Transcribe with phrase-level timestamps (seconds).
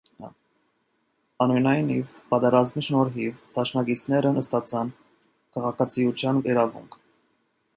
[1.45, 4.91] Այնուամենայնիվ, պատերազմի շնորհիվ դաշնակիցներն ստացան
[5.59, 6.99] քաղաքացիության իրավունք։